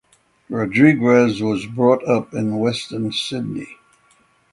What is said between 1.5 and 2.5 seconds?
brought up